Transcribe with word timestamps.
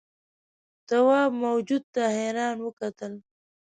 تواب 0.87 1.31
موجود 1.43 1.83
ته 1.93 2.03
حیران 2.15 2.57
وکتل. 2.61 3.13